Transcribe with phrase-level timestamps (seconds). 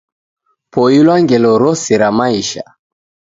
[0.73, 2.63] Poilwa ngelo rose ra maisha